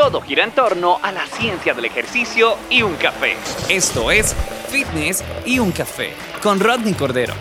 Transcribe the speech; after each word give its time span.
Todo 0.00 0.22
gira 0.22 0.44
en 0.44 0.52
torno 0.52 0.96
a 1.02 1.12
la 1.12 1.26
ciencia 1.26 1.74
del 1.74 1.84
ejercicio 1.84 2.56
y 2.70 2.80
un 2.80 2.94
café. 2.94 3.36
Esto 3.68 4.10
es 4.10 4.34
Fitness 4.70 5.22
y 5.44 5.58
un 5.58 5.72
café 5.72 6.14
con 6.42 6.58
Rodney 6.58 6.94
Cordero. 6.94 7.34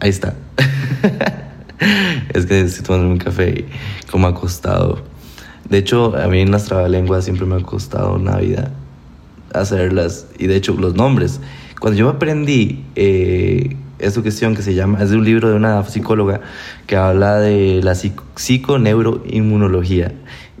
Ahí 0.00 0.10
está. 0.10 0.34
es 2.34 2.46
que 2.46 2.60
estoy 2.60 2.84
tomando 2.84 3.10
un 3.10 3.18
café 3.18 3.50
y 3.50 3.66
como 4.10 4.26
ha 4.26 4.34
costado 4.34 5.13
de 5.68 5.78
hecho, 5.78 6.16
a 6.16 6.28
mí 6.28 6.40
en 6.40 6.50
las 6.50 6.66
trabalenguas 6.66 7.24
siempre 7.24 7.46
me 7.46 7.56
ha 7.56 7.60
costado 7.60 8.14
una 8.14 8.36
vida 8.36 8.70
hacerlas. 9.54 10.26
Y 10.38 10.46
de 10.46 10.56
hecho, 10.56 10.74
los 10.74 10.94
nombres. 10.94 11.40
Cuando 11.80 11.98
yo 11.98 12.08
aprendí 12.08 12.84
eh, 12.96 13.76
esta 13.98 14.22
cuestión 14.22 14.54
que 14.54 14.62
se 14.62 14.74
llama, 14.74 15.02
es 15.02 15.10
de 15.10 15.16
un 15.16 15.24
libro 15.24 15.48
de 15.48 15.56
una 15.56 15.82
psicóloga 15.84 16.40
que 16.86 16.96
habla 16.96 17.40
de 17.40 17.80
la 17.82 17.94
psiconeuroinmunología. 17.94 20.12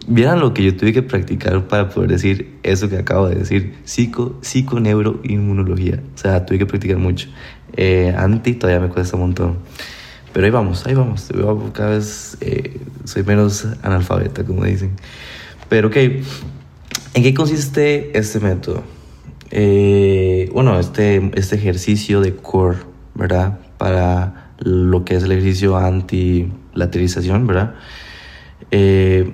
Vieran 0.06 0.40
lo 0.40 0.52
que 0.52 0.62
yo 0.64 0.76
tuve 0.76 0.92
que 0.92 1.00
practicar 1.02 1.66
para 1.66 1.88
poder 1.88 2.10
decir 2.10 2.58
eso 2.62 2.90
que 2.90 2.98
acabo 2.98 3.26
de 3.28 3.36
decir, 3.36 3.72
psico, 3.84 4.36
psiconeuroinmunología. 4.42 6.02
O 6.14 6.18
sea, 6.18 6.44
tuve 6.44 6.58
que 6.58 6.66
practicar 6.66 6.98
mucho. 6.98 7.28
Eh, 7.76 8.14
anti 8.16 8.52
todavía 8.54 8.86
me 8.86 8.92
cuesta 8.92 9.16
un 9.16 9.22
montón. 9.22 9.56
Pero 10.34 10.46
ahí 10.46 10.50
vamos, 10.50 10.84
ahí 10.84 10.94
vamos. 10.94 11.30
Cada 11.72 11.90
vez 11.90 12.36
eh, 12.40 12.80
soy 13.04 13.22
menos 13.22 13.68
analfabeta, 13.82 14.44
como 14.44 14.64
dicen. 14.64 14.90
Pero 15.68 15.88
ok, 15.88 15.96
¿en 15.96 16.24
qué 17.22 17.32
consiste 17.32 18.18
este 18.18 18.40
método? 18.40 18.82
Eh, 19.52 20.50
bueno, 20.52 20.80
este, 20.80 21.30
este 21.34 21.54
ejercicio 21.54 22.20
de 22.20 22.34
core, 22.34 22.78
¿verdad? 23.14 23.60
Para 23.78 24.50
lo 24.58 25.04
que 25.04 25.14
es 25.14 25.22
el 25.22 25.30
ejercicio 25.30 25.76
antilaterización, 25.76 27.46
¿verdad? 27.46 27.76
Eh, 28.72 29.32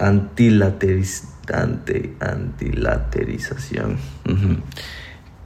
antilateriz, 0.00 1.28
antilaterización. 2.18 3.96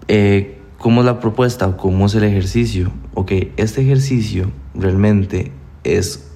eh, 0.09 0.56
¿Cómo 0.79 1.01
es 1.01 1.07
la 1.07 1.21
propuesta? 1.21 1.77
¿Cómo 1.77 2.07
es 2.07 2.15
el 2.15 2.25
ejercicio? 2.25 2.93
Ok, 3.15 3.33
este 3.57 3.81
ejercicio 3.81 4.51
realmente 4.75 5.51
es, 5.85 6.31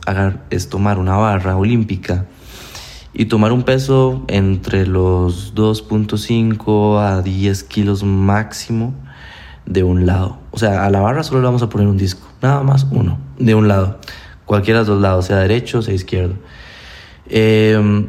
es 0.48 0.68
tomar 0.70 0.98
una 0.98 1.16
barra 1.18 1.56
olímpica 1.56 2.26
y 3.12 3.26
tomar 3.26 3.52
un 3.52 3.64
peso 3.64 4.24
entre 4.28 4.86
los 4.86 5.54
2.5 5.54 6.98
a 7.00 7.20
10 7.20 7.64
kilos 7.64 8.02
máximo 8.02 8.94
de 9.66 9.82
un 9.82 10.06
lado. 10.06 10.38
O 10.52 10.58
sea, 10.58 10.86
a 10.86 10.90
la 10.90 11.00
barra 11.00 11.22
solo 11.22 11.40
le 11.40 11.46
vamos 11.46 11.62
a 11.62 11.68
poner 11.68 11.86
un 11.86 11.98
disco, 11.98 12.26
nada 12.40 12.62
más 12.62 12.86
uno, 12.90 13.18
de 13.38 13.54
un 13.54 13.68
lado. 13.68 13.98
Cualquiera 14.46 14.80
de 14.80 14.86
los 14.86 14.94
dos 14.96 15.02
lados, 15.02 15.26
sea 15.26 15.36
derecho 15.36 15.80
o 15.80 15.82
sea 15.82 15.92
izquierdo. 15.92 16.34
Em, 17.28 18.08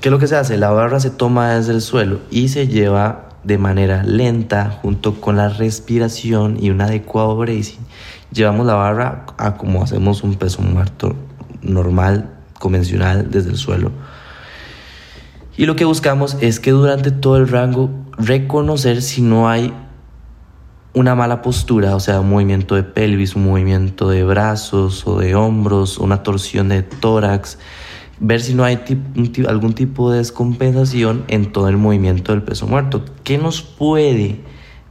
¿Qué 0.00 0.08
es 0.08 0.12
lo 0.12 0.18
que 0.18 0.26
se 0.26 0.34
hace? 0.34 0.58
La 0.58 0.70
barra 0.70 0.98
se 0.98 1.10
toma 1.10 1.54
desde 1.54 1.72
el 1.72 1.80
suelo 1.80 2.18
y 2.32 2.48
se 2.48 2.66
lleva 2.66 3.28
de 3.44 3.58
manera 3.58 4.02
lenta 4.02 4.78
junto 4.82 5.20
con 5.20 5.36
la 5.36 5.48
respiración 5.48 6.56
y 6.60 6.70
un 6.70 6.80
adecuado 6.80 7.36
bracing, 7.36 7.80
llevamos 8.32 8.66
la 8.66 8.74
barra 8.74 9.26
a 9.38 9.56
como 9.56 9.82
hacemos 9.82 10.22
un 10.22 10.34
peso 10.34 10.62
muerto 10.62 11.16
normal, 11.62 12.30
convencional 12.58 13.30
desde 13.30 13.50
el 13.50 13.56
suelo. 13.56 13.90
Y 15.56 15.66
lo 15.66 15.76
que 15.76 15.84
buscamos 15.84 16.36
es 16.40 16.60
que 16.60 16.70
durante 16.70 17.10
todo 17.10 17.36
el 17.36 17.48
rango 17.48 17.90
reconocer 18.16 19.02
si 19.02 19.20
no 19.22 19.48
hay 19.48 19.72
una 20.94 21.14
mala 21.14 21.40
postura, 21.42 21.96
o 21.96 22.00
sea, 22.00 22.20
un 22.20 22.30
movimiento 22.30 22.74
de 22.74 22.82
pelvis, 22.82 23.34
un 23.34 23.46
movimiento 23.46 24.10
de 24.10 24.24
brazos 24.24 25.06
o 25.06 25.18
de 25.18 25.34
hombros, 25.34 25.98
una 25.98 26.22
torsión 26.22 26.68
de 26.68 26.82
tórax, 26.82 27.58
ver 28.22 28.40
si 28.40 28.54
no 28.54 28.62
hay 28.64 28.78
algún 29.48 29.74
tipo 29.74 30.12
de 30.12 30.18
descompensación 30.18 31.24
en 31.26 31.50
todo 31.50 31.68
el 31.68 31.76
movimiento 31.76 32.30
del 32.32 32.42
peso 32.42 32.68
muerto. 32.68 33.04
¿Qué 33.24 33.36
nos 33.36 33.62
puede 33.62 34.40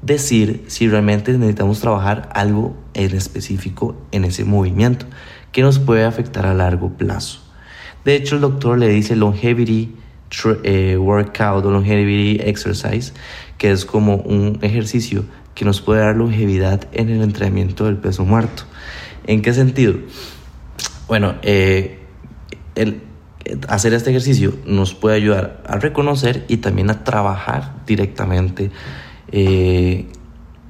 decir 0.02 0.66
si 0.68 0.90
realmente 0.90 1.32
necesitamos 1.32 1.80
trabajar 1.80 2.30
algo 2.36 2.76
en 2.94 3.16
específico 3.16 3.96
en 4.12 4.26
ese 4.26 4.44
movimiento? 4.44 5.06
¿Qué 5.54 5.62
nos 5.62 5.80
puede 5.80 6.04
afectar 6.04 6.46
a 6.46 6.54
largo 6.54 6.90
plazo? 6.98 7.40
De 8.04 8.16
hecho, 8.16 8.36
el 8.36 8.42
doctor 8.42 8.78
le 8.78 8.90
dice 8.90 9.16
longevity 9.16 9.96
eh, 10.64 10.98
workout 10.98 11.64
o 11.66 11.72
longevity 11.72 12.42
exercise, 12.44 13.14
que 13.58 13.72
es 13.72 13.86
como 13.86 14.16
un 14.16 14.60
ejercicio 14.62 15.24
que 15.56 15.64
nos 15.64 15.80
puede 15.80 16.02
dar 16.02 16.18
longevidad 16.18 16.86
en 16.92 17.10
el 17.10 17.22
entrenamiento 17.22 17.86
del 17.86 17.96
peso 17.96 18.26
muerto. 18.26 18.64
¿En 19.26 19.42
qué 19.42 19.54
sentido? 19.54 19.94
Bueno, 21.08 21.36
eh, 21.44 22.00
el, 22.76 23.02
hacer 23.68 23.94
este 23.94 24.10
ejercicio 24.10 24.54
nos 24.66 24.94
puede 24.94 25.16
ayudar 25.16 25.62
a 25.66 25.78
reconocer 25.78 26.46
y 26.48 26.58
también 26.58 26.90
a 26.90 27.04
trabajar 27.04 27.74
directamente 27.86 28.72
eh, 29.32 30.08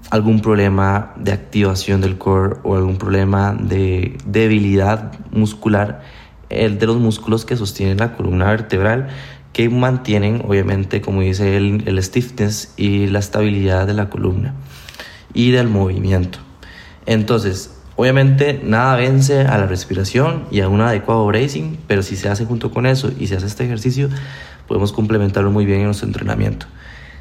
algún 0.09 0.41
problema 0.41 1.13
de 1.17 1.31
activación 1.31 2.01
del 2.01 2.17
core 2.17 2.57
o 2.63 2.75
algún 2.75 2.97
problema 2.97 3.53
de 3.53 4.17
debilidad 4.25 5.13
muscular, 5.31 6.01
el 6.49 6.79
de 6.79 6.87
los 6.87 6.97
músculos 6.97 7.45
que 7.45 7.55
sostienen 7.55 7.97
la 7.97 8.15
columna 8.15 8.45
vertebral, 8.49 9.07
que 9.53 9.69
mantienen, 9.69 10.43
obviamente, 10.47 11.01
como 11.01 11.21
dice 11.21 11.57
el, 11.57 11.87
el 11.87 12.01
stiffness 12.03 12.73
y 12.77 13.07
la 13.07 13.19
estabilidad 13.19 13.87
de 13.87 13.93
la 13.93 14.09
columna 14.09 14.53
y 15.33 15.51
del 15.51 15.67
movimiento. 15.67 16.39
Entonces, 17.05 17.80
Obviamente 17.95 18.59
nada 18.63 18.95
vence 18.95 19.41
a 19.41 19.57
la 19.57 19.67
respiración 19.67 20.45
y 20.49 20.61
a 20.61 20.69
un 20.69 20.81
adecuado 20.81 21.25
bracing, 21.25 21.77
pero 21.87 22.03
si 22.03 22.15
se 22.15 22.29
hace 22.29 22.45
junto 22.45 22.71
con 22.71 22.85
eso 22.85 23.11
y 23.19 23.27
se 23.27 23.35
hace 23.35 23.47
este 23.47 23.65
ejercicio, 23.65 24.09
podemos 24.67 24.93
complementarlo 24.93 25.51
muy 25.51 25.65
bien 25.65 25.79
en 25.79 25.85
nuestro 25.87 26.07
entrenamiento. 26.07 26.65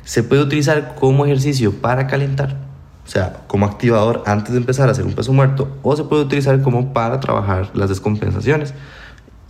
Se 0.04 0.22
puede 0.22 0.42
utilizar 0.42 0.94
como 0.94 1.26
ejercicio 1.26 1.72
para 1.72 2.06
calentar, 2.06 2.56
o 3.04 3.10
sea, 3.10 3.42
como 3.46 3.66
activador 3.66 4.22
antes 4.26 4.52
de 4.52 4.58
empezar 4.58 4.88
a 4.88 4.92
hacer 4.92 5.04
un 5.04 5.14
peso 5.14 5.32
muerto, 5.32 5.76
o 5.82 5.96
se 5.96 6.04
puede 6.04 6.22
utilizar 6.22 6.62
como 6.62 6.92
para 6.92 7.20
trabajar 7.20 7.70
las 7.74 7.88
descompensaciones 7.88 8.72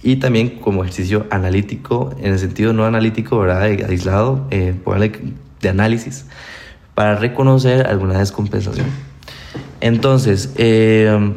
y 0.02 0.16
también 0.16 0.60
como 0.60 0.82
ejercicio 0.82 1.26
analítico, 1.30 2.14
en 2.18 2.32
el 2.32 2.38
sentido 2.38 2.72
no 2.72 2.86
analítico, 2.86 3.38
¿verdad? 3.38 3.60
De 3.60 3.84
aislado, 3.84 4.46
eh, 4.50 4.74
de 5.60 5.68
análisis, 5.68 6.24
para 6.94 7.16
reconocer 7.16 7.86
alguna 7.86 8.18
descompensación. 8.18 8.86
Entonces, 9.80 10.52
eh, 10.56 11.34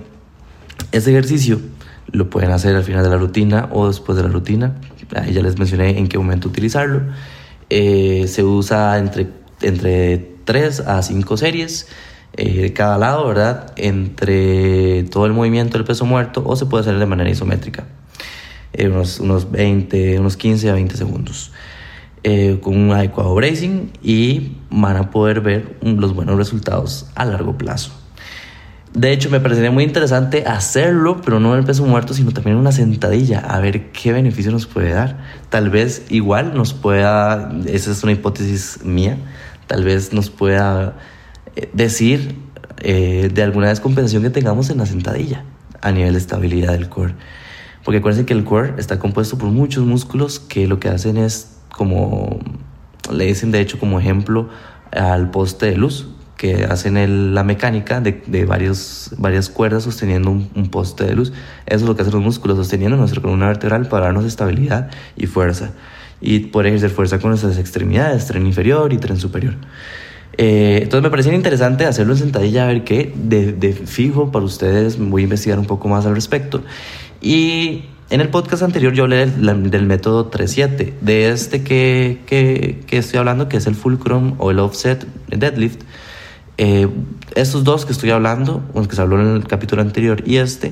este 0.92 1.12
ejercicio 1.12 1.60
lo 2.12 2.30
pueden 2.30 2.52
hacer 2.52 2.76
al 2.76 2.84
final 2.84 3.04
de 3.04 3.10
la 3.10 3.18
rutina 3.18 3.70
o 3.72 3.88
después 3.88 4.18
de 4.18 4.24
la 4.24 4.30
rutina. 4.30 4.76
Ahí 5.16 5.34
ya 5.34 5.42
les 5.42 5.58
mencioné 5.58 5.98
en 5.98 6.08
qué 6.08 6.18
momento 6.18 6.48
utilizarlo. 6.48 7.02
Eh, 7.70 8.26
se 8.28 8.44
usa 8.44 8.98
entre, 9.00 9.28
entre 9.62 10.18
3 10.46 10.82
a 10.82 11.02
5 11.02 11.38
series 11.38 11.88
de 12.36 12.68
eh, 12.68 12.74
cada 12.74 12.98
lado, 12.98 13.28
¿verdad? 13.28 13.74
Entre 13.78 15.04
todo 15.06 15.26
el 15.26 15.34
movimiento 15.34 15.78
del 15.78 15.86
peso 15.86 16.06
muerto 16.06 16.44
o 16.46 16.56
se 16.56 16.66
puede 16.66 16.82
hacer 16.82 17.00
de 17.00 17.06
manera 17.06 17.30
isométrica. 17.30 17.86
Eh, 18.74 18.88
unos, 18.88 19.20
unos 19.20 19.52
20, 19.52 20.20
unos 20.20 20.38
15 20.38 20.70
a 20.70 20.74
20 20.74 20.96
segundos. 20.96 21.52
con 22.62 22.78
un 22.78 22.92
adecuado 22.92 23.36
bracing 23.36 23.92
y 24.02 24.54
van 24.70 24.96
a 24.96 25.10
poder 25.10 25.42
ver 25.42 25.78
los 25.82 26.14
buenos 26.14 26.38
resultados 26.38 27.08
a 27.16 27.26
largo 27.26 27.58
plazo. 27.58 28.03
De 28.94 29.12
hecho, 29.12 29.32
me 29.32 29.40
parecería 29.40 29.72
muy 29.72 29.84
interesante 29.84 30.44
hacerlo, 30.46 31.20
pero 31.26 31.40
no 31.40 31.54
en 31.54 31.60
el 31.60 31.66
peso 31.66 31.84
muerto, 31.84 32.14
sino 32.14 32.32
también 32.32 32.58
en 32.58 32.62
una 32.62 32.72
sentadilla, 32.72 33.40
a 33.40 33.60
ver 33.60 33.92
qué 33.92 34.12
beneficio 34.12 34.52
nos 34.52 34.68
puede 34.68 34.92
dar. 34.92 35.18
Tal 35.50 35.72
vez 35.72 36.06
igual 36.10 36.54
nos 36.54 36.76
pueda, 36.76 37.52
esa 37.66 37.92
es 37.92 38.04
una 38.04 38.12
hipótesis 38.12 38.86
mía, 38.86 39.18
tal 39.66 39.84
vez 39.84 40.14
nos 40.14 40.30
pueda 40.30 40.96
eh, 41.56 41.72
decir 41.74 42.36
eh, 42.82 43.32
de 43.34 43.42
alguna 43.42 43.70
descompensación 43.70 44.22
que 44.22 44.30
tengamos 44.30 44.70
en 44.70 44.78
la 44.78 44.86
sentadilla 44.86 45.44
a 45.82 45.92
nivel 45.92 46.14
de 46.14 46.20
estabilidad 46.20 46.74
del 46.74 46.88
core. 46.88 47.16
Porque 47.84 47.98
acuérdense 47.98 48.28
que 48.28 48.34
el 48.34 48.44
core 48.44 48.76
está 48.78 49.00
compuesto 49.00 49.40
por 49.40 49.50
muchos 49.50 49.86
músculos 49.86 50.40
que 50.40 50.68
lo 50.68 50.80
que 50.80 50.90
hacen 50.90 51.18
es 51.18 51.58
como, 51.70 52.40
le 53.12 53.26
dicen 53.26 53.52
de 53.52 53.60
hecho 53.60 53.80
como 53.80 54.00
ejemplo 54.00 54.50
al 54.92 55.32
poste 55.32 55.66
de 55.66 55.78
luz 55.78 56.13
que 56.44 56.66
hacen 56.66 57.34
la 57.34 57.46
mecánica 57.46 58.02
de, 58.02 58.22
de 58.28 58.44
varios, 58.44 59.12
varias 59.18 59.48
cuerdas 59.48 59.84
sosteniendo 59.84 60.30
un, 60.30 60.70
poste 60.70 61.06
de 61.06 61.16
luz. 61.16 61.32
Eso 61.66 61.78
es 61.78 61.82
lo 61.84 61.96
que 61.96 62.02
hacen 62.02 62.14
los 62.14 62.22
músculos, 62.22 62.58
sosteniendo 62.58 62.98
nuestra 62.98 63.22
columna 63.22 63.48
vertebral 63.48 63.88
para 63.88 64.08
darnos 64.08 64.26
estabilidad 64.26 64.92
y 65.16 65.28
fuerza. 65.28 65.72
Y 66.20 66.40
poder 66.40 66.68
ejercer 66.68 66.90
fuerza 66.90 67.18
con 67.20 67.30
nuestras 67.30 67.58
extremidades, 67.58 68.28
tren 68.28 68.46
inferior 68.46 68.92
y 68.92 68.98
tren 68.98 69.16
superior. 69.16 69.54
Eh, 70.38 70.80
entonces 70.84 71.02
me 71.02 71.10
parecía 71.10 71.34
interesante 71.34 71.86
hacerlo 71.86 72.12
en 72.12 72.20
sentadilla, 72.20 72.66
a 72.66 72.68
ver 72.68 72.84
qué, 72.84 73.14
de, 73.16 73.54
de, 73.54 73.72
fijo 73.72 74.30
para 74.30 74.44
ustedes, 74.44 75.00
voy 75.00 75.22
a 75.22 75.24
investigar 75.24 75.60
un 75.60 75.66
poco 75.66 75.88
más 75.88 76.06
al 76.06 76.14
respecto. 76.14 76.62
Y 77.22 77.86
en 78.10 78.20
el 78.20 78.28
podcast 78.28 78.64
anterior 78.64 78.92
yo 78.92 79.04
hablé 79.04 79.28
del, 79.28 79.72
del 79.72 79.86
método 79.86 80.30
3-7, 80.30 80.92
de 81.00 81.30
este 81.30 81.64
que, 81.64 82.20
que, 82.26 82.82
que, 82.86 82.98
estoy 82.98 83.20
hablando, 83.20 83.48
que 83.48 83.56
es 83.56 83.66
el 83.66 83.76
fulcrum 83.76 84.36
o 84.40 84.52
el 84.52 84.60
offset 84.60 85.08
deadlift. 85.30 85.84
Eh, 86.66 86.88
estos 87.36 87.66
dos 87.66 87.86
que 87.86 87.92
estoy 87.92 88.12
hablando, 88.12 88.64
los 88.74 88.88
que 88.88 88.96
se 88.96 89.02
habló 89.02 89.20
en 89.20 89.36
el 89.36 89.46
capítulo 89.46 89.82
anterior 89.82 90.24
y 90.26 90.38
este, 90.38 90.72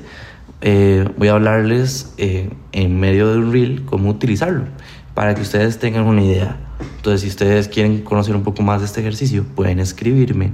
eh, 0.62 1.06
voy 1.18 1.28
a 1.28 1.34
hablarles 1.34 2.14
eh, 2.18 2.50
en 2.72 2.98
medio 2.98 3.30
de 3.30 3.40
un 3.40 3.52
reel 3.52 3.84
cómo 3.84 4.10
utilizarlo 4.10 4.64
para 5.16 5.36
que 5.36 5.42
ustedes 5.42 5.80
tengan 5.80 6.06
una 6.06 6.24
idea. 6.24 6.56
Entonces, 6.96 7.24
si 7.24 7.28
ustedes 7.28 7.68
quieren 7.68 8.04
conocer 8.04 8.38
un 8.38 8.44
poco 8.44 8.64
más 8.64 8.80
de 8.80 8.86
este 8.86 9.02
ejercicio, 9.02 9.44
pueden 9.54 9.82
escribirme. 9.82 10.54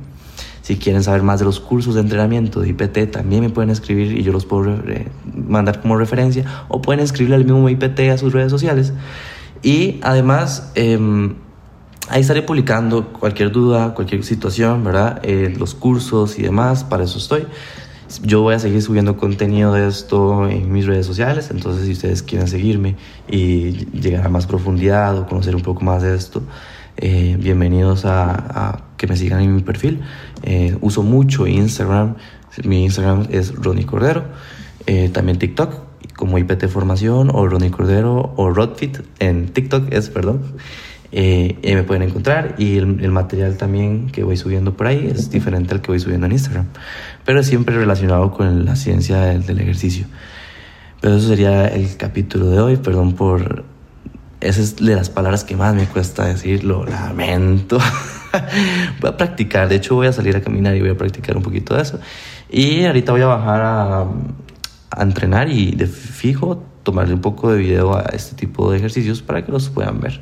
Si 0.64 0.78
quieren 0.78 1.04
saber 1.04 1.22
más 1.22 1.38
de 1.38 1.46
los 1.46 1.60
cursos 1.60 1.94
de 1.94 2.02
entrenamiento 2.02 2.60
de 2.62 2.70
IPT, 2.70 3.12
también 3.12 3.42
me 3.42 3.52
pueden 3.52 3.70
escribir 3.70 4.18
y 4.18 4.24
yo 4.24 4.32
los 4.32 4.48
puedo 4.48 4.76
mandar 5.36 5.82
como 5.82 5.98
referencia. 5.98 6.46
O 6.68 6.82
pueden 6.82 7.04
escribirle 7.04 7.36
al 7.36 7.46
mismo 7.46 7.70
IPT 7.70 8.00
a 8.12 8.18
sus 8.18 8.34
redes 8.34 8.50
sociales. 8.50 8.92
Y 9.62 10.00
además, 10.02 10.72
em, 10.74 11.36
Ahí 12.10 12.22
estaré 12.22 12.42
publicando 12.42 13.12
cualquier 13.12 13.52
duda, 13.52 13.94
cualquier 13.94 14.24
situación, 14.24 14.82
¿verdad? 14.82 15.20
Eh, 15.24 15.54
los 15.58 15.76
cursos 15.76 16.40
y 16.40 16.42
demás, 16.42 16.86
para 16.86 17.04
eso 17.04 17.18
estoy. 17.18 17.46
Yo 18.24 18.42
voy 18.42 18.56
a 18.56 18.60
seguir 18.60 18.82
subiendo 18.82 19.18
contenido 19.18 19.74
de 19.74 19.90
esto 19.90 20.48
en 20.48 20.72
mis 20.72 20.86
redes 20.86 21.06
sociales, 21.06 21.50
entonces 21.52 21.86
si 21.86 21.92
ustedes 21.92 22.24
quieren 22.24 22.48
seguirme 22.48 22.96
y 23.28 23.88
llegar 23.92 24.26
a 24.26 24.30
más 24.30 24.48
profundidad 24.48 25.18
o 25.18 25.28
conocer 25.28 25.54
un 25.54 25.64
poco 25.64 25.84
más 25.84 26.02
de 26.02 26.16
esto, 26.16 26.42
eh, 26.96 27.36
bienvenidos 27.38 28.06
a, 28.06 28.86
que 28.96 29.06
me 29.06 29.18
sigan 29.18 29.42
en 29.42 29.54
mi 29.54 29.62
perfil. 29.62 30.00
Eh, 30.44 30.78
uso 30.80 31.04
mucho 31.04 31.46
Instagram, 31.46 32.16
mi 32.64 32.86
Instagram 32.86 33.28
es 33.32 33.54
Ronnie 33.54 33.86
Cordero, 33.86 34.24
también 35.12 35.38
TikTok 35.38 35.88
como 36.16 36.38
IPT 36.38 36.68
Formación 36.70 37.30
o 37.34 37.46
Ronnie 37.46 37.70
Cordero 37.70 38.34
o 38.38 38.50
Rodfit 38.50 39.00
en 39.20 39.50
TikTok 39.50 39.92
es, 39.92 40.10
perdón. 40.10 40.42
Eh, 41.12 41.58
me 41.64 41.84
pueden 41.84 42.04
encontrar 42.04 42.56
y 42.58 42.78
el, 42.78 43.12
material 43.12 43.56
también 43.56 44.10
que 44.10 44.24
voy 44.24 44.36
subiendo 44.36 44.76
por 44.76 44.88
ahí 44.88 45.08
es 45.08 45.30
diferente 45.30 45.74
al 45.74 45.82
que 45.82 45.92
voy 45.92 46.00
subiendo 46.00 46.26
en 46.26 46.34
Instagram, 46.34 46.66
pero 47.24 47.44
siempre 47.44 47.78
relacionado 47.78 48.32
con 48.32 48.66
la 48.66 48.76
ciencia 48.76 49.22
del, 49.22 49.60
ejercicio. 49.60 50.06
Pero 51.00 51.16
eso 51.16 51.28
sería 51.28 51.68
el 51.68 51.96
capítulo 51.96 52.50
de 52.50 52.60
hoy, 52.60 52.78
perdón 52.78 53.14
por... 53.14 53.64
Esa 54.40 54.62
es 54.62 54.76
de 54.76 54.96
las 54.96 55.10
palabras 55.10 55.44
que 55.44 55.56
más 55.56 55.74
me 55.74 55.86
cuesta 55.86 56.26
decir, 56.26 56.64
lo 56.64 56.86
lamento. 56.86 57.80
voy 59.02 59.10
a 59.10 59.18
practicar, 59.18 59.68
de 59.68 59.76
hecho 59.76 59.96
voy 59.96 60.08
a 60.08 60.14
salir 60.14 60.36
a 60.36 60.42
caminar 60.42 60.76
y 60.76 60.82
voy 60.82 60.92
a 60.92 60.98
practicar 60.98 61.36
un 61.38 61.42
poquito 61.42 61.76
de 61.76 61.82
eso. 61.82 62.00
Y 62.50 62.86
ahorita 62.86 63.14
voy 63.14 63.22
a 63.22 63.28
bajar 63.28 63.62
a, 63.62 64.02
a 64.92 65.04
entrenar 65.04 65.50
y 65.50 65.72
de 65.72 65.88
fijo 65.88 66.64
tomarle 66.84 67.16
un 67.16 67.22
poco 67.22 67.52
de 67.52 67.58
video 67.58 67.98
a 67.98 68.04
este 68.14 68.36
tipo 68.36 68.72
de 68.72 68.78
ejercicios 68.78 69.24
para 69.24 69.44
que 69.44 69.52
los 69.52 69.70
puedan 69.70 70.00
ver. 70.00 70.22